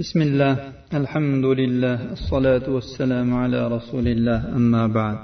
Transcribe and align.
بسم 0.00 0.22
الله 0.22 0.52
الحمد 0.94 1.44
لله 1.44 2.12
الصلاة 2.12 2.70
والسلام 2.70 3.34
على 3.34 3.68
رسول 3.68 4.06
الله 4.08 4.56
أما 4.56 4.86
بعد. 4.86 5.18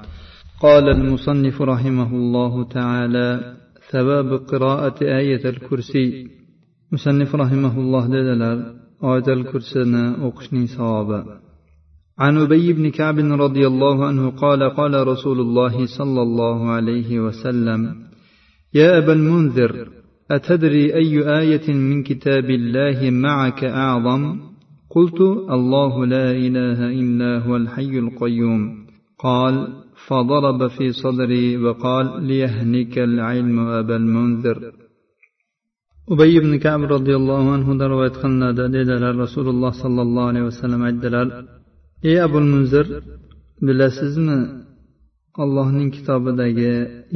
قال 0.61 0.89
المصنف 0.89 1.61
رحمه 1.61 2.11
الله 2.15 2.63
تعالى 2.63 3.29
ثواب 3.91 4.33
قراءة 4.33 4.97
آية 5.01 5.49
الكرسي. 5.49 6.27
مصنف 6.91 7.35
رحمه 7.35 7.79
الله 7.79 8.07
دلال 8.07 8.75
آية 9.03 9.27
الكرسي 9.33 9.81
أقشني 10.27 10.67
صوابا 10.67 11.25
عن 12.19 12.37
أبي 12.37 12.73
بن 12.73 12.89
كعب 12.89 13.17
رضي 13.19 13.67
الله 13.67 14.05
عنه 14.05 14.29
قال 14.29 14.63
قال 14.69 15.07
رسول 15.07 15.39
الله 15.39 15.85
صلى 15.97 16.21
الله 16.21 16.69
عليه 16.69 17.19
وسلم 17.19 17.95
يا 18.73 18.97
أبا 18.97 19.13
المنذر 19.13 19.89
أتدري 20.31 20.95
أي 20.95 21.39
آية 21.39 21.73
من 21.73 22.03
كتاب 22.03 22.49
الله 22.49 23.09
معك 23.09 23.63
أعظم؟ 23.63 24.47
قلت 24.89 25.21
الله 25.57 26.05
لا 26.05 26.31
إله 26.31 26.79
إلا 27.01 27.39
هو 27.45 27.55
الحي 27.55 27.99
القيوم. 27.99 28.87
قال 29.19 29.67
فضرب 30.07 30.67
في 30.67 30.91
صدري 30.91 31.57
وقال 31.57 32.23
ليهنك 32.23 32.97
العلم 32.97 33.59
أبا 33.59 33.95
المنذر. 33.95 34.71
أبي 36.11 36.39
بن 36.39 36.57
كعب 36.59 36.81
رضي 36.83 37.15
الله 37.15 37.51
عنه 37.51 37.77
دروا 37.77 38.05
يتخلنا 38.05 38.51
دليل 38.51 39.15
رسول 39.19 39.47
الله 39.49 39.71
صلى 39.83 40.01
الله 40.01 40.25
عليه 40.27 40.41
وسلم 40.41 40.85
الدلال 40.85 41.47
إي 42.05 42.23
أبو 42.23 42.37
المنذر 42.37 43.01
بلا 43.61 43.89
سزم 43.89 44.27
الله 45.39 45.71
من 45.71 45.91
كتاب 45.91 46.23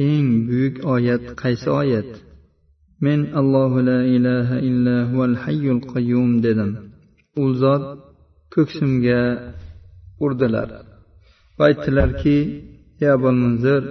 إن 0.00 0.46
بيك 0.46 0.86
آيات 0.86 1.40
قيس 1.40 1.68
آيات 1.68 2.10
من 3.02 3.36
الله 3.36 3.80
لا 3.80 4.00
إله 4.16 4.58
إلا 4.58 4.96
هو 5.12 5.24
الحي 5.24 5.70
القيوم 5.70 6.40
دلال 6.40 6.91
u 7.40 7.44
zot 7.62 7.84
ko'ksimga 8.54 9.20
urdilar 10.24 10.68
va 11.58 11.62
aytdilarki 11.70 12.36
ey 13.02 13.08
abul 13.16 13.36
munzir 13.44 13.82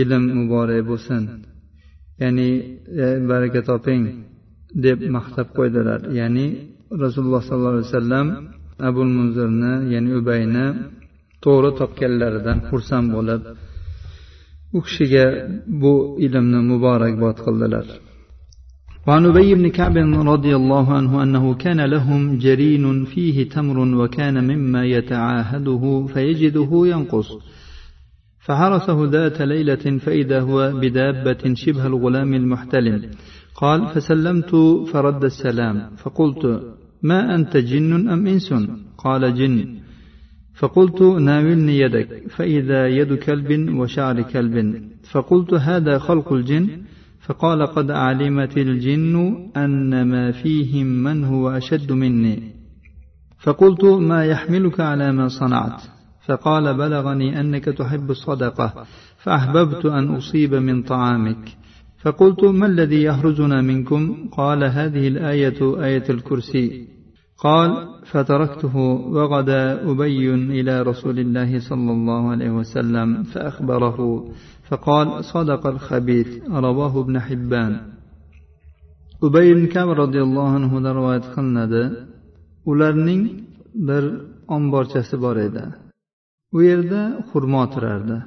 ilm 0.00 0.24
muborak 0.38 0.82
bo'lsin. 0.90 1.22
Ya'ni 2.22 2.50
e, 3.04 3.06
baraka 3.30 3.60
toping 3.70 4.02
deb 4.84 4.98
maqtab 5.16 5.48
qo'ydilar. 5.56 6.00
Ya'ni 6.20 6.46
rasululloh 7.04 7.42
sollallohu 7.48 7.74
alayhi 7.76 7.90
vasallam 7.90 8.26
abul 8.88 9.10
munzirni 9.18 9.74
ya'ni 9.94 10.10
ubayni 10.20 10.66
to'g'ri 11.44 11.70
topganlaridan 11.80 12.58
xursand 12.68 13.06
bo'lib 13.16 13.42
u 14.76 14.78
kishiga 14.86 15.26
bu 15.82 15.94
ilmni 16.26 16.60
muborakbod 16.70 17.36
qildilar. 17.46 17.86
وعن 19.06 19.26
أبي 19.26 19.54
بن 19.54 19.68
كعب 19.68 19.96
رضي 20.34 20.56
الله 20.56 20.92
عنه 20.92 21.22
أنه 21.22 21.54
كان 21.54 21.80
لهم 21.80 22.38
جرين 22.38 23.04
فيه 23.04 23.48
تمر 23.48 23.78
وكان 23.78 24.44
مما 24.44 24.84
يتعاهده 24.84 26.06
فيجده 26.06 26.70
ينقص. 26.86 27.28
فحرسه 28.40 29.08
ذات 29.10 29.42
ليلة 29.42 29.98
فإذا 29.98 30.40
هو 30.40 30.72
بدابة 30.74 31.54
شبه 31.54 31.86
الغلام 31.86 32.34
المحتلم. 32.34 33.10
قال 33.54 33.86
فسلمت 33.86 34.50
فرد 34.92 35.24
السلام. 35.24 35.90
فقلت 35.96 36.62
ما 37.02 37.34
أنت 37.34 37.56
جن 37.56 38.08
أم 38.08 38.26
إنس؟ 38.26 38.54
قال 38.98 39.34
جن. 39.34 39.74
فقلت 40.54 41.02
ناولني 41.02 41.78
يدك. 41.78 42.08
فإذا 42.30 42.86
يد 42.86 43.14
كلب 43.14 43.74
وشعر 43.78 44.22
كلب. 44.22 44.82
فقلت 45.10 45.54
هذا 45.54 45.98
خلق 45.98 46.32
الجن؟ 46.32 46.68
فقال 47.26 47.66
قد 47.66 47.90
علمت 47.90 48.58
الجن 48.58 49.48
أن 49.56 50.02
ما 50.08 50.32
فيهم 50.32 50.86
من 50.86 51.24
هو 51.24 51.50
أشد 51.50 51.92
مني. 51.92 52.52
فقلت 53.38 53.84
ما 53.84 54.24
يحملك 54.24 54.80
على 54.80 55.12
ما 55.12 55.28
صنعت؟ 55.28 55.82
فقال 56.26 56.74
بلغني 56.74 57.40
أنك 57.40 57.64
تحب 57.64 58.10
الصدقة 58.10 58.86
فأحببت 59.18 59.86
أن 59.86 60.14
أصيب 60.14 60.54
من 60.54 60.82
طعامك. 60.82 61.48
فقلت 62.02 62.44
ما 62.44 62.66
الذي 62.66 63.02
يحرزنا 63.02 63.62
منكم؟ 63.62 64.28
قال 64.32 64.64
هذه 64.64 65.08
الآية 65.08 65.84
آية 65.84 66.04
الكرسي. 66.10 66.91
قال 67.41 67.71
فتركته 68.11 68.75
وغدا 69.15 69.91
أبي 69.91 70.33
إلى 70.33 70.81
رسول 70.81 71.19
الله 71.19 71.59
صلى 71.59 71.91
الله 71.91 72.29
عليه 72.29 72.51
وسلم 72.51 73.23
فأخبره 73.23 73.99
فقال 74.69 75.07
صدق 75.25 75.67
الخبيث 75.67 76.29
رواه 76.49 76.93
ابن 77.01 77.19
حبان 77.19 77.73
ubay 79.25 79.49
ibn 79.53 79.65
kab 79.73 79.89
roziyallohu 80.01 80.55
anhudan 80.59 80.93
rivoyat 80.99 81.25
qilinadi 81.33 81.83
ularning 82.71 83.23
bir 83.87 84.03
omborchasi 84.55 85.15
bor 85.25 85.37
edi 85.47 85.63
u 86.55 86.59
yerda 86.69 87.01
xurmo 87.29 87.63
turardi 87.73 88.17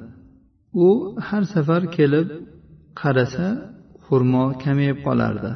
u 0.85 0.87
har 1.27 1.43
safar 1.53 1.81
kelib 1.97 2.27
qarasa 3.01 3.47
xurmo 4.05 4.43
kamayib 4.63 4.97
qolardi 5.07 5.51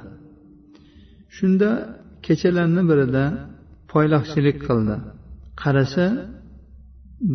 shunda 1.36 1.70
kechalarni 2.31 2.83
birida 2.91 3.25
poylaqchilik 3.93 4.59
qildi. 4.67 4.97
Qarasa 5.63 6.07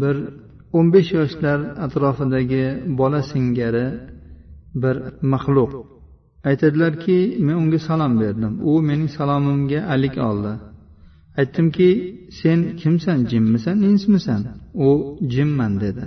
bir 0.02 0.16
o'n 0.78 0.88
besh 0.96 1.10
yoshlar 1.20 1.60
atrofidagi 1.86 2.66
bola 3.00 3.22
singari 3.32 3.88
bir 4.84 4.96
maxluq. 5.34 5.72
Aytadilarki 6.50 7.18
men 7.46 7.56
unga 7.64 7.80
salom 7.90 8.14
berdim. 8.22 8.54
U 8.70 8.72
mening 8.90 9.10
salomimga 9.18 9.80
alik 9.94 10.16
oldi. 10.30 10.54
Aytdimki 11.40 11.90
sen 12.40 12.60
kimsan? 12.82 13.18
Jinmisan 13.32 13.78
insmisan? 13.90 14.42
U 14.88 14.90
jinman 15.34 15.74
dedi. 15.84 16.06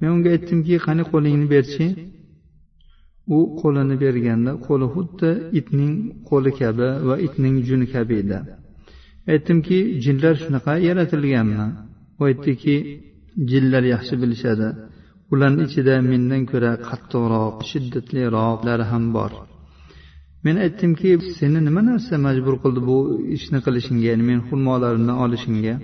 Men 0.00 0.08
unga 0.16 0.30
aytdimki 0.36 0.74
qani 0.86 1.02
qo'lingni 1.12 1.46
berchi? 1.54 1.86
U 3.36 3.38
qo'lini 3.60 3.96
berganda 4.04 4.52
qo'li 4.66 4.86
xuddi 4.94 5.30
itning 5.60 5.94
qo'li 6.30 6.50
kabi 6.60 6.88
va 7.08 7.14
itning 7.26 7.56
juni 7.68 7.86
kabi 7.94 8.14
edi. 8.22 8.38
Aytdimki 9.32 9.78
jinlar 10.04 10.34
shunaqa 10.44 10.72
yaratilganmi? 10.88 11.66
U 12.20 12.22
aytdiki 12.30 12.76
jinlar 13.50 13.82
yaxshi 13.94 14.14
bilishadi. 14.22 14.68
Ularni 15.32 15.62
ichida 15.68 15.94
mendan 16.10 16.42
ko'ra 16.52 16.72
qattiqroq 16.88 17.56
shiddatliroqlari 17.70 18.84
ham 18.92 19.04
bor. 19.16 19.32
Men 20.44 20.56
aytdimki 20.64 21.10
seni 21.38 21.60
nima 21.68 21.82
narsa 21.90 22.14
majbur 22.26 22.54
qildi 22.64 22.80
bu 22.88 22.96
ishni 23.36 23.58
qilishingga 23.66 24.06
ya'ni 24.10 24.24
men 24.30 24.40
xurmolarimni 24.48 25.14
olishingga? 25.24 25.74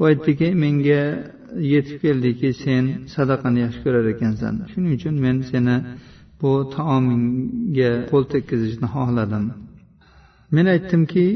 U 0.00 0.02
aytdiki 0.10 0.48
menga 0.62 1.02
yetib 1.72 1.96
keldiki 2.04 2.48
sen 2.64 2.84
sadaqani 3.14 3.58
yaxshi 3.64 3.80
ko'rar 3.84 4.04
ekansan. 4.14 4.54
Shuning 4.72 4.92
uchun 4.98 5.14
men 5.24 5.36
seni 5.50 5.76
bu 6.40 6.50
taomingga 6.76 7.90
qo'l 8.10 8.24
tekkizishni 8.34 8.88
xohladim. 8.94 9.44
Men 10.54 10.66
aytdimki 10.74 11.26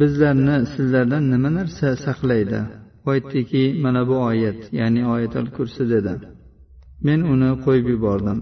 bizlarni 0.00 0.56
sizlardan 0.74 1.24
nima 1.32 1.50
narsa 1.58 1.88
saqlaydi? 2.06 2.60
U 3.06 3.08
aytdiki 3.14 3.62
mana 3.84 4.00
bu 4.10 4.16
oyat 4.30 4.60
ya'ni 4.80 5.02
oyatul 5.14 5.48
kursi 5.56 5.82
dedi. 5.94 6.14
Men 7.06 7.20
uni 7.32 7.50
qo'yib 7.64 7.86
yubordim. 7.94 8.38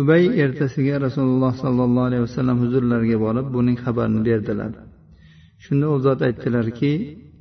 Ubay 0.00 0.22
ertasiga 0.44 0.94
rasululloh 1.06 1.52
sollallohu 1.62 2.06
alayhi 2.08 2.24
vasallam 2.28 2.58
huzurlariga 2.64 3.18
borib 3.26 3.46
buning 3.56 3.76
xabarini 3.84 4.22
berdilar. 4.28 4.72
Shunda 5.64 5.86
u 5.94 5.96
zot 6.06 6.20
aytdilarki 6.28 6.92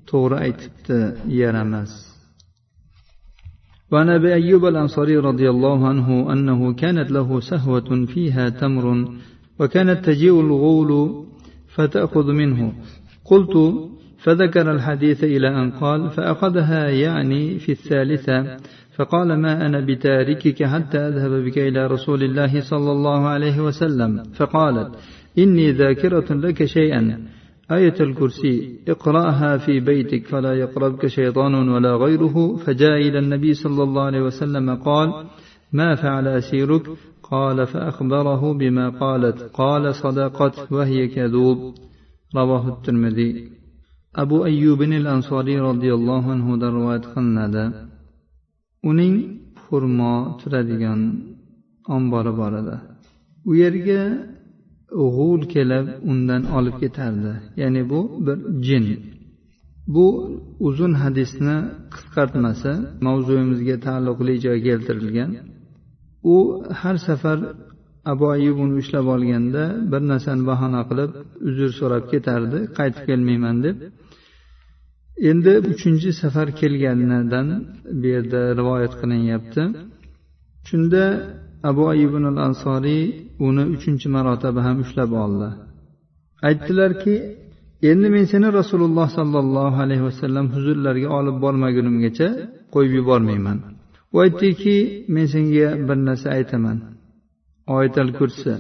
to'g'ri 0.10 0.36
aytibdi 0.46 0.98
yaramas 1.42 1.92
وعن 3.92 4.10
أبي 4.10 4.34
أيوب 4.34 4.66
الأنصاري 4.66 5.18
رضي 5.18 5.50
الله 5.50 5.88
عنه 5.88 6.34
أنه 6.34 6.74
كانت 6.74 7.12
له 7.12 7.40
سهوة 7.40 8.06
فيها 8.06 8.50
تمر 8.50 9.08
وكانت 9.60 10.06
تجيء 10.06 10.42
الغول 10.42 11.24
فتأخذ 11.68 12.32
منه. 12.32 12.74
قلت 13.26 13.74
فذكر 14.18 14.72
الحديث 14.72 15.24
إلى 15.24 15.48
أن 15.48 15.72
قال 15.72 16.10
فأخذها 16.10 16.90
يعني 16.90 17.60
في 17.60 17.72
الثالثة. 17.72 18.58
فقال 18.96 19.42
ما 19.42 19.66
أنا 19.66 19.86
بتاركك 19.86 20.64
حتى 20.64 20.98
أذهب 20.98 21.32
بك 21.32 21.58
إلى 21.58 21.88
رسول 21.88 22.24
الله 22.24 22.62
صلى 22.62 22.92
الله 22.92 23.28
عليه 23.28 23.62
وسلم. 23.62 24.24
فقالت 24.34 24.96
إني 25.38 25.72
ذاكرة 25.72 26.34
لك 26.34 26.66
شيئا. 26.66 27.20
آية 27.72 27.98
الكرسي 28.00 28.80
اقرأها 28.88 29.58
في 29.58 29.80
بيتك 29.80 30.28
فلا 30.28 30.54
يقربك 30.54 31.08
شيطان 31.08 31.70
ولا 31.70 31.96
غيره. 31.96 32.56
فجاء 32.56 32.98
إلى 33.08 33.20
النبي 33.20 33.54
صلى 33.54 33.84
الله 33.84 34.02
عليه 34.02 34.22
وسلم 34.22 34.76
قال 34.76 35.26
ما 35.74 35.96
فعل 35.96 36.28
أسيرك؟ 36.28 36.90
قال 37.24 37.68
فأخبره 37.68 38.54
بما 38.54 38.90
قالت. 38.90 39.42
قال 39.54 39.96
صدقت 39.96 40.72
وهي 40.72 41.08
كذوب. 41.08 41.58
رواه 42.36 42.68
الترمذي. 42.78 43.50
أبو 44.16 44.46
أيوب 44.46 44.82
الأنصاري 44.82 45.60
رضي 45.60 45.94
الله 45.94 46.32
عنه 46.32 46.70
رواية 46.70 47.02
قلنadi 47.16 47.90
uning 48.84 49.16
xurmo 49.68 50.40
turadigan 50.40 51.02
ombori 51.96 52.32
bor 52.40 52.54
edi 52.62 52.78
u 53.50 53.52
yerga 53.62 54.02
g'ul 54.92 55.42
kelib 55.54 55.86
undan 56.12 56.44
olib 56.58 56.76
ketardi. 56.84 57.32
Ya'ni 57.62 57.82
bu 57.92 58.00
bir 58.26 58.38
jin. 58.68 58.86
Bu 59.96 60.08
uzun 60.68 60.94
hadisni 61.04 61.58
qisqartmasi 61.94 62.72
mavzuyimizga 63.06 63.76
taalluqli 63.86 64.34
joy 64.46 64.58
keltirilgan. 64.68 65.30
U 66.34 66.36
har 66.82 66.96
safar 67.08 67.40
abu 68.12 68.26
ayub 68.36 68.58
uni 68.64 68.74
ushlab 68.82 69.06
olganda 69.16 69.64
bir 69.92 70.02
narsani 70.12 70.44
bahona 70.52 70.82
qilib 70.90 71.12
uzr 71.50 71.70
so'rab 71.80 72.06
ketardi. 72.14 72.58
Qaytib 72.78 73.04
kelmayman 73.10 73.58
deb. 73.66 73.78
Endi 75.30 75.54
uchinchi 75.72 76.10
safar 76.22 76.48
kelganidan 76.62 77.48
bu 78.00 78.08
yerda 78.16 78.42
rivoyat 78.60 78.94
qilinyapti. 79.02 79.64
Shunda 80.70 81.04
abu 81.70 81.84
ayubun 81.94 82.24
al 82.32 82.38
ansoriy 82.48 83.04
uni 83.48 83.64
uchinchi 83.76 84.08
marotaba 84.16 84.60
ham 84.68 84.78
ushlab 84.84 85.12
oldi. 85.24 85.50
Aytdilarki 86.48 87.16
endi 87.90 88.08
men 88.16 88.26
seni 88.32 88.48
rasululloh 88.60 89.08
sollallohu 89.18 89.78
alayhi 89.86 90.04
vasallam 90.10 90.46
huzurlariga 90.56 91.10
olib 91.20 91.36
bormagunimgacha 91.44 92.28
qo'yib 92.74 92.94
yubormayman. 93.00 93.58
U 94.16 94.18
aytdiki 94.26 94.78
men 95.16 95.26
senga 95.34 95.68
bir 95.88 95.98
narsa 96.08 96.28
aytaman. 96.38 96.78
Oyatal 97.76 98.12
kursi 98.20 98.54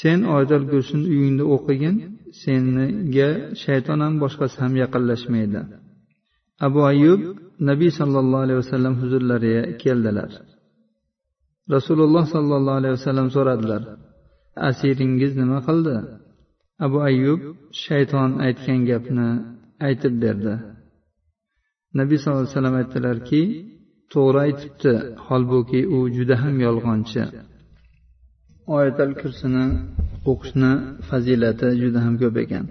sen 0.00 0.18
oyatal 0.34 0.64
kursini 0.72 1.04
uyingda 1.14 1.44
o'qigin 1.54 1.96
senga 2.42 3.28
shayton 3.64 3.98
ham 4.04 4.14
boshqasi 4.22 4.56
ham 4.62 4.72
yaqinlashmaydi. 4.82 5.60
Abu 6.66 6.80
ayub 6.92 7.20
nabiy 7.68 7.90
sollallohu 8.00 8.42
alayhi 8.46 8.60
vasallam 8.62 8.94
huzurlariga 9.02 9.62
keldilar. 9.82 10.30
Rasululloh 11.74 12.24
sollallohu 12.34 12.78
alayhi 12.80 12.94
vasallam 12.98 13.28
so'radilar 13.36 13.82
asiringiz 14.68 15.32
nima 15.40 15.58
qildi? 15.68 15.96
Abu 16.86 16.98
ayyub 17.08 17.40
shayton 17.84 18.30
aytgan 18.46 18.80
gapni 18.90 19.28
aytib 19.86 20.14
berdi. 20.24 20.54
Nabiy 21.98 22.16
sallallohu 22.18 22.44
alayhi 22.44 22.54
vasallam 22.56 22.76
aytdilarki 22.82 23.42
to'g'ri 24.12 24.38
aytibdi 24.46 24.92
holbuki 25.26 25.80
u 25.96 25.98
juda 26.16 26.36
ham 26.42 26.54
yolg'onchi. 26.66 27.22
Oyatal 28.76 29.12
kursini 29.20 29.64
o'qishni 30.30 30.72
fazilati 31.08 31.68
juda 31.82 31.98
ham 32.04 32.14
ko'p 32.22 32.36
ekan. 32.44 32.64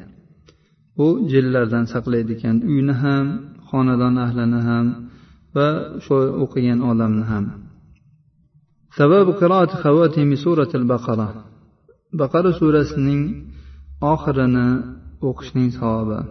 U 1.03 1.05
jinlardan 1.31 1.85
saqlaydi 1.93 2.31
ekan 2.37 2.55
uyni 2.71 2.95
ham 3.03 3.25
xonadon 3.69 4.15
ahlini 4.25 4.61
ham 4.69 4.85
va 5.55 5.67
shu 6.05 6.17
o'qigan 6.43 6.79
odamni 6.91 7.25
ham. 7.31 7.45
Sabab 8.97 9.27
qiroat 9.39 9.71
xavatimi 9.83 10.35
suratil 10.43 10.85
baqara 10.91 11.27
baqara 12.19 12.51
surasining 12.59 13.23
oxirini 14.13 14.67
o'qishning 15.27 15.69
savobi 15.79 16.21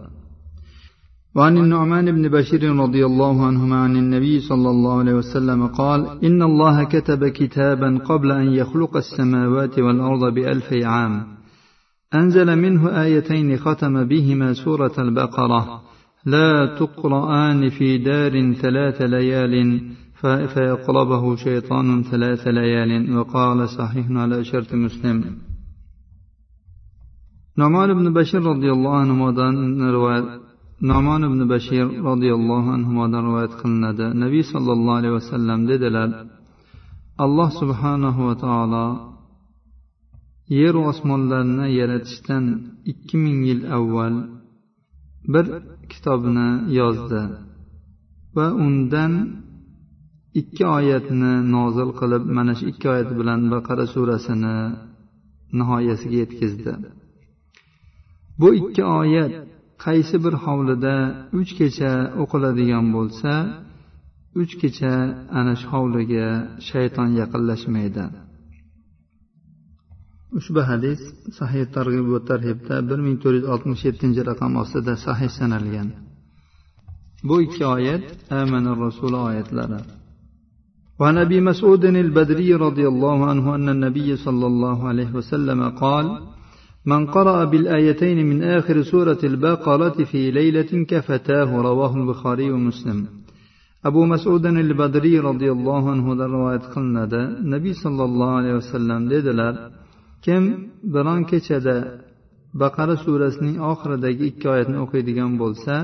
وعن 1.35 1.57
النعمان 1.57 2.11
بن 2.11 2.27
بشير 2.27 2.75
رضي 2.75 3.05
الله 3.05 3.45
عنهما 3.45 3.75
عن 3.75 3.95
النبي 3.95 4.39
صلى 4.39 4.69
الله 4.69 4.99
عليه 4.99 5.13
وسلم 5.13 5.67
قال 5.67 6.01
إن 6.23 6.41
الله 6.41 6.83
كتب 6.83 7.27
كتابا 7.27 7.97
قبل 7.97 8.31
أن 8.31 8.47
يخلق 8.53 8.97
السماوات 8.97 9.79
والأرض 9.79 10.33
بألف 10.33 10.73
عام. 10.73 11.13
أنزل 12.13 12.55
منه 12.55 13.01
آيتين 13.03 13.57
ختم 13.57 14.03
بهما 14.03 14.53
سورة 14.53 14.91
البقرة. 14.99 15.81
لا 16.25 16.75
تقرآن 16.79 17.69
في 17.69 17.97
دار 17.97 18.53
ثلاث 18.53 19.01
ليال 19.01 19.81
فيقربه 20.54 21.36
شيطان 21.36 22.02
ثلاث 22.02 22.46
ليال 22.46 23.16
وقال 23.16 23.68
صحيح 23.68 24.06
على 24.10 24.44
شرط 24.44 24.74
مسلم 24.74 25.18
نعمان 27.58 27.94
بن 27.94 28.06
بشير 28.12 28.42
رضي 28.42 28.70
الله 28.72 28.96
عنه 28.96 29.30
رواية 29.90 30.46
nomon 30.80 31.22
ibn 31.28 31.40
bashir 31.52 31.86
roziyallohu 32.08 32.68
anhudan 32.76 33.22
rivoyat 33.26 33.54
qilinadi 33.60 34.06
nabiy 34.22 34.44
sollallohu 34.52 34.98
alayhi 35.00 35.14
vasallam 35.20 35.60
dedilar 35.70 36.10
alloh 37.24 37.50
subhanahu 37.60 38.20
va 38.28 38.34
taolo 38.44 38.86
yer 40.60 40.74
osmonlarni 40.90 41.66
yaratishdan 41.80 42.44
ikki 42.92 43.16
ming 43.24 43.38
yil 43.48 43.62
avval 43.78 44.14
bir 45.32 45.46
kitobni 45.92 46.48
yozdi 46.80 47.22
va 48.36 48.46
undan 48.66 49.12
ikki 50.39 50.63
oyatni 50.77 51.33
nozil 51.55 51.89
qilib 51.99 52.23
mana 52.37 52.53
shu 52.57 52.63
ikki 52.71 52.87
oyat 52.93 53.09
bilan 53.19 53.41
baqara 53.53 53.85
surasini 53.93 54.57
nihoyasiga 55.59 56.17
yetkazdi. 56.23 56.73
Bu 58.39 58.47
ikki 58.61 58.83
oyat 59.01 59.33
qaysi 59.85 60.15
bir 60.25 60.35
hovlida 60.45 60.95
uch 61.39 61.51
kecha 61.59 61.91
o'qiladigan 62.21 62.85
bo'lsa 62.95 63.31
uch 64.41 64.53
kecha 64.61 64.93
ana 65.39 65.53
shu 65.61 65.67
hovliga 65.73 66.27
shayton 66.69 67.09
yaqinlashmaydi. 67.21 68.05
Ushbu 70.37 70.61
hadis 70.71 70.99
sahih 71.39 71.63
targ'ib 71.75 72.05
va 72.13 72.19
tarhibda 72.31 72.75
bir 72.89 72.99
ming 73.05 73.17
to'rt 73.23 73.35
yuz 73.37 73.47
oltmish 73.53 73.83
yettinchi 73.87 74.21
raqam 74.29 74.51
ostida 74.63 74.93
sahih 75.05 75.29
sanalgan. 75.39 75.89
Bu 77.27 77.35
ikki 77.45 77.63
oyat 77.75 78.05
amana 78.41 78.71
rasul 78.83 79.13
oyatlari. 79.27 79.79
وعن 81.00 81.18
ابي 81.18 81.40
مسعود 81.40 81.84
البدري 81.84 82.54
رضي 82.54 82.88
الله 82.88 83.26
عنه 83.30 83.54
ان 83.54 83.68
النبي 83.68 84.16
صلى 84.16 84.46
الله 84.46 84.88
عليه 84.88 85.10
وسلم 85.14 85.60
قال 85.68 86.06
من 86.86 87.06
قرأ 87.06 87.44
بالآيتين 87.44 88.18
من 88.30 88.42
آخر 88.42 88.82
سورة 88.82 89.18
البقرة 89.24 90.04
في 90.10 90.30
ليلة 90.30 90.84
كفتاه 90.90 91.50
رواه 91.68 91.92
البخاري 91.96 92.50
ومسلم 92.50 93.06
أبو 93.84 94.04
مسعود 94.06 94.46
البدري 94.46 95.18
رضي 95.18 95.52
الله 95.52 95.90
عنه 95.90 96.06
رواية 96.36 96.64
قلنا 96.74 97.04
النبي 97.44 97.72
صلى 97.72 98.04
الله 98.04 98.30
عليه 98.38 98.54
وسلم 98.54 99.00
dedilar 99.10 99.54
kim 100.22 100.70
biron 100.94 101.24
kechada 101.30 101.76
baqara 102.62 102.96
surasining 103.04 103.56
oxiridagi 103.72 104.22
ikki 104.30 104.46
oyatni 104.54 104.78
o'qiydigan 104.84 105.32
bo'lsa 105.42 105.74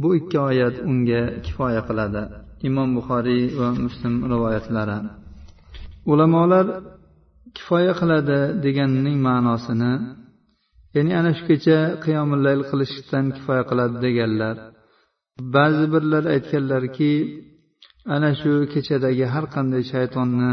bu 0.00 0.08
ikki 0.18 0.38
oyat 0.48 0.76
unga 0.90 1.22
kifoya 1.44 1.82
qiladi 1.88 2.22
Imom 2.67 2.89
buxoriy 2.97 3.43
va 3.59 3.69
muslim 3.85 4.13
rivoyatlari. 4.31 4.97
Ulamolar 6.11 6.65
kifoya 7.57 7.93
qiladi 7.99 8.39
deganining 8.65 9.17
ma'nosini 9.27 9.93
ya'ni 10.95 11.11
ana 11.19 11.31
shu 11.37 11.43
kecha 11.49 11.79
qiyomillayl 12.03 12.61
qilishdan 12.69 13.25
kifoya 13.35 13.63
qiladi 13.69 13.95
deganlar. 14.05 14.55
Ba'zi 15.55 15.85
birlar 15.93 16.23
aytganlarki 16.35 17.13
ana 18.15 18.31
shu 18.39 18.51
kechadagi 18.73 19.25
har 19.33 19.45
qanday 19.55 19.83
shaytonni 19.93 20.51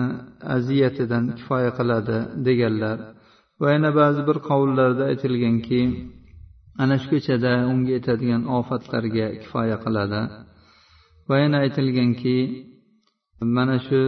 aziyatidan 0.57 1.25
kifoya 1.39 1.71
qiladi 1.79 2.17
deganlar. 2.47 2.99
Va 3.61 3.69
yana 3.75 3.91
ba'zi 4.01 4.21
bir 4.29 4.39
qovullarda 4.49 5.05
aytilganki 5.13 5.81
ana 6.83 6.97
shu 7.01 7.09
kechada 7.15 7.53
unga 7.73 7.91
yetadigan 7.97 8.43
ofatlarga 8.59 9.27
kifoya 9.43 9.77
qiladi. 9.85 10.23
va 11.30 11.36
yana 11.44 11.58
aytilganki 11.64 12.38
mana 13.56 13.78
shu 13.88 14.02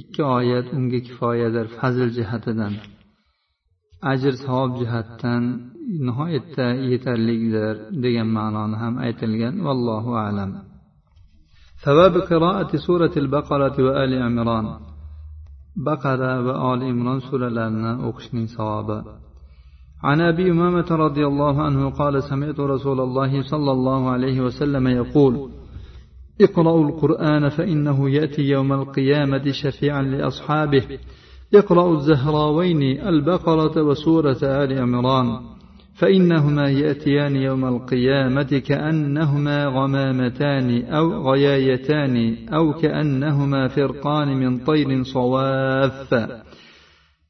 ikki 0.00 0.22
oyat 0.38 0.66
unga 0.78 1.00
kifoyadir 1.06 1.66
fazl 1.78 2.08
jihatidan 2.18 2.74
ajr 4.12 4.32
savob 4.44 4.70
jihatdan 4.80 5.42
nihoyatda 6.06 6.66
yetarlidir 6.90 7.74
degan 8.02 8.28
ma'noni 8.38 8.76
ham 8.82 8.94
aytilgan 9.06 9.54
vallohu 9.66 10.12
alam 10.28 10.52
ثواب 11.84 12.14
قراءة 12.30 12.72
سورة 12.86 13.14
البقرة 13.16 13.76
وآل 13.86 14.12
عمران 14.26 14.66
بقرة 15.86 16.32
وآل 16.46 16.80
عمران 16.90 17.20
سورة 17.28 17.48
لنا 17.58 18.08
أقشني 18.08 18.46
صوابا 18.56 18.98
عن 20.08 20.18
أبي 20.30 20.44
أمامة 20.50 20.88
رضي 20.90 21.24
الله 21.30 21.62
عنه 21.66 21.90
قال 22.00 22.14
سمعت 22.30 22.58
رسول 22.74 22.98
الله 23.00 23.32
صلى 23.42 23.72
الله 23.76 24.00
عليه 24.14 24.40
وسلم 24.40 24.84
يقول 25.00 25.34
اقرأوا 26.41 26.87
القرآن 26.89 27.49
فإنه 27.49 28.09
يأتي 28.09 28.41
يوم 28.41 28.73
القيامة 28.73 29.51
شفيعا 29.51 30.01
لأصحابه. 30.01 30.83
اقرأوا 31.55 31.95
الزهراوين 31.95 32.81
البقرة 33.07 33.83
وسورة 33.83 34.37
آل 34.43 34.79
عمران. 34.79 35.39
فإنهما 35.95 36.69
يأتيان 36.69 37.35
يوم 37.35 37.65
القيامة 37.65 38.61
كأنهما 38.67 39.65
غمامتان 39.65 40.85
أو 40.85 41.31
غيايتان 41.31 42.35
أو 42.53 42.73
كأنهما 42.73 43.67
فرقان 43.67 44.27
من 44.27 44.57
طير 44.57 45.03
صواف. 45.03 46.13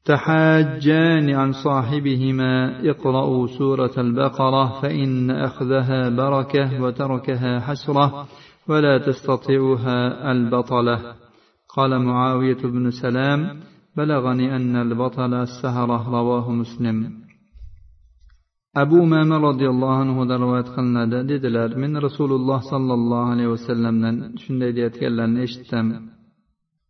تحاجان 0.04 1.30
عن 1.30 1.52
صاحبهما 1.52 2.80
اقرأوا 2.90 3.46
سورة 3.46 3.92
البقرة 3.98 4.80
فإن 4.80 5.30
أخذها 5.30 6.08
بركة 6.08 6.82
وتركها 6.82 7.60
حسرة 7.60 8.26
ولا 8.68 8.98
تستطيعها 8.98 10.32
البطلة. 10.32 11.14
قال 11.76 12.04
معاوية 12.04 12.62
بن 12.64 12.90
سلام 12.90 13.60
بلغني 13.96 14.56
أن 14.56 14.76
البطل 14.76 15.34
السهرة 15.34 16.10
رواه 16.10 16.52
مسلم. 16.52 17.20
أبو 18.76 19.04
مامة 19.04 19.36
رضي 19.36 19.68
الله 19.68 19.94
عنه 19.94 20.24
دروات 20.24 20.68
قلنا 20.68 21.04
ددلر 21.22 21.78
من 21.78 21.96
رسول 21.96 22.32
الله 22.32 22.58
صلى 22.58 22.94
الله 22.94 23.30
عليه 23.30 23.46
وسلم 23.46 24.32
شندي 24.36 24.80
يتكلم 24.80 25.36
قلنا 25.36 25.42
إشتم. 25.42 25.92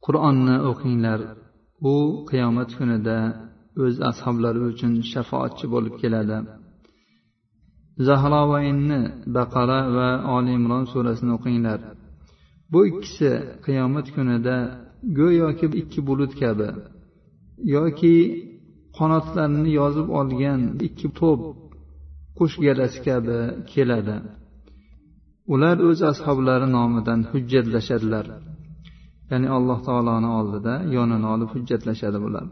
قرآن 0.02 0.48
أخينا 0.48 1.36
u 1.92 1.94
qiyomat 2.30 2.70
kunida 2.78 3.16
o'z 3.84 3.94
ashoblari 4.10 4.60
uchun 4.70 4.92
shafoatchi 5.12 5.66
bo'lib 5.74 5.94
keladi. 6.02 6.38
Zahrovaynni 8.08 9.00
baqara 9.36 9.80
va 9.96 10.08
oli 10.36 10.52
imron 10.58 10.84
surasini 10.92 11.32
o'qinglar. 11.38 11.80
Bu 12.72 12.80
ikkisi 12.90 13.30
qiyomat 13.66 14.06
kunida 14.16 14.56
go'yoki 15.18 15.66
ikki 15.80 16.00
bulut 16.08 16.32
kabi 16.42 16.68
yoki 17.76 18.14
qanotlarini 18.98 19.70
yozib 19.80 20.08
olgan 20.20 20.60
ikki 20.86 21.08
to'p 21.20 21.40
qush 22.38 22.56
galasi 22.64 22.98
kabi 23.06 23.38
keladi. 23.72 24.16
Ular 25.52 25.76
o'z 25.88 26.00
ashoblari 26.12 26.68
nomidan 26.76 27.20
hujjatlashadilar. 27.30 28.26
ya'ni 29.31 29.47
alloh 29.57 29.79
taoloni 29.87 30.29
oldida 30.39 30.73
yonini 30.95 31.27
olib 31.33 31.49
hujjatlashadi 31.55 32.19
bular 32.25 32.45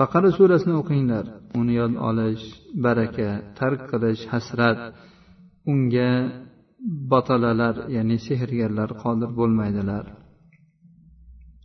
baqara 0.00 0.28
surasini 0.38 0.74
o'qinglar 0.80 1.24
uni 1.60 1.72
yod 1.80 1.92
olish 2.08 2.44
baraka 2.84 3.28
tark 3.58 3.80
qilish 3.90 4.22
hasrat 4.32 4.78
unga 5.72 6.10
botalalar 7.12 7.74
ya'ni 7.96 8.16
sehrgarlar 8.26 8.90
qodir 9.02 9.30
bo'lmaydilar 9.38 10.04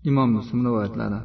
imom 0.09 0.29
muslim 0.37 0.59
rivoyatlari 0.67 1.21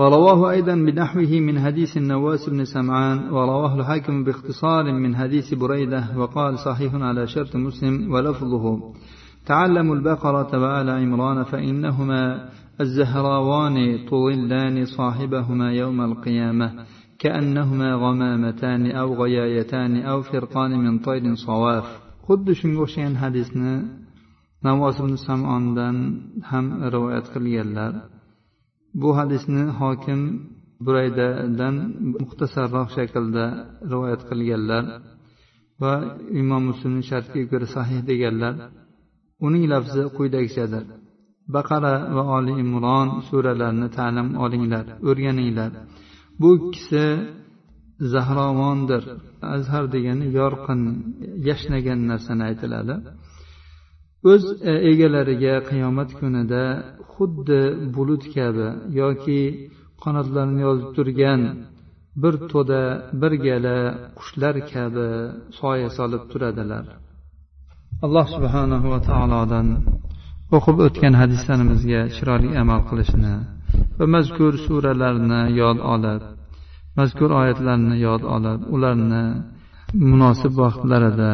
ورواه 0.00 0.50
أيضا 0.50 0.74
بنحوه 0.74 1.32
من 1.40 1.60
حديث 1.60 1.96
النواس 1.96 2.48
بن 2.48 2.64
سمعان 2.64 3.18
ورواه 3.30 3.72
الحاكم 3.80 4.24
باختصار 4.24 4.84
من 4.92 5.16
حديث 5.16 5.54
بريدة 5.54 6.04
وقال 6.16 6.58
صحيح 6.58 6.94
على 6.94 7.26
شرط 7.26 7.56
مسلم 7.56 8.12
ولفظه 8.12 8.64
تعلموا 9.45 9.95
البقرة 9.95 10.59
وآل 10.59 10.89
عمران 10.89 11.43
فإنهما 11.43 12.49
الزهراوان 12.81 14.07
طولان 14.09 14.85
صاحبهما 14.85 15.71
يوم 15.71 16.01
القيامة 16.01 16.85
كأنهما 17.19 17.93
غمامتان 17.93 18.91
أو 18.91 19.23
غيايتان 19.23 20.01
أو 20.01 20.21
فرقان 20.21 20.71
من 20.79 20.99
طير 20.99 21.35
صواف. 21.35 22.05
خد 22.27 22.51
شنغوشين 22.51 23.17
حديثنا 23.17 23.85
نواس 24.65 25.01
بن 25.01 25.15
سمعان 25.15 25.73
دان 25.75 26.21
هم 26.51 26.83
رواية 26.83 27.19
قليلا 27.35 28.01
بو 28.95 29.15
حديثنا 29.15 29.73
حاكم 29.73 30.39
بريدة 30.81 31.45
دان 31.45 31.75
مختصر 32.21 32.73
رخ 32.73 32.89
شكل 32.89 33.31
دا 33.31 33.45
رواية 33.91 34.15
قليلا 34.15 35.01
وإمام 35.81 36.69
مسلم 36.69 37.01
شرطي 37.01 37.65
صحيح 37.65 37.99
ديگرلر 37.99 38.69
uning 39.45 39.65
lafzi 39.73 40.01
quyidagichadir. 40.17 40.83
Baqara 41.55 41.93
va 42.15 42.23
oli 42.37 42.53
imron 42.63 43.09
suralarini 43.29 43.87
ta'lim 43.97 44.27
olinglar 44.43 44.85
o'rganinglar. 45.09 45.71
Bu 46.41 46.49
ikkisi 46.57 47.03
zahrovondir 48.13 49.03
azhar 49.55 49.83
degani 49.95 50.25
yorqin 50.39 50.81
yashnagan 51.49 51.99
narsani 52.11 52.43
aytiladi. 52.49 52.95
O'z 54.31 54.43
e, 54.71 54.73
egalariga 54.91 55.55
qiyomat 55.69 56.09
kunida 56.19 56.63
xuddi 57.13 57.61
bulut 57.95 58.23
kabi 58.35 58.67
yoki 59.01 59.41
qanotlarini 60.03 60.61
yozib 60.67 60.89
turgan 60.97 61.41
bir 62.23 62.33
to'da 62.51 62.81
bir 63.21 63.33
gala 63.47 63.77
qushlar 64.19 64.55
kabi 64.73 65.07
soya 65.59 65.89
solib 65.97 66.23
turadilar. 66.31 66.85
alloh 68.04 68.26
subhanahu 68.36 68.86
va 68.92 69.00
taolodan 69.10 69.66
o'qib 70.56 70.76
o'tgan 70.86 71.14
hadislarimizga 71.20 72.00
chiroyli 72.16 72.50
amal 72.62 72.80
qilishni 72.90 73.34
va 73.98 74.06
mazkur 74.14 74.52
suralarni 74.66 75.40
yod 75.60 75.78
olib 75.94 76.22
mazkur 76.98 77.30
oyatlarni 77.40 77.96
yod 78.06 78.22
olib 78.36 78.60
ularni 78.74 79.24
munosib 80.10 80.52
vaqtlarida 80.62 81.32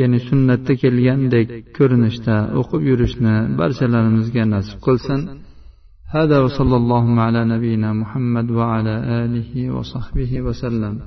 ya'ni 0.00 0.18
sunnatda 0.28 0.72
kelgandek 0.82 1.48
ko'rinishda 1.76 2.36
o'qib 2.60 2.82
yurishni 2.90 3.34
barchalarimizga 3.60 4.44
nasib 4.54 4.78
qilsin 4.88 5.20
هذا 6.16 6.38
وصلى 6.40 6.76
الله 6.76 7.20
على 7.20 7.44
نبينا 7.44 7.92
محمد 7.92 8.50
وعلى 8.50 8.94
آله 9.22 9.70
وصحبه 9.76 10.32
وسلم 10.46 11.00